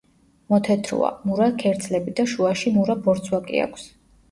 [0.53, 3.89] მოთეთროა, მურა ქერცლები და შუაში მურა ბორცვაკი აქვს.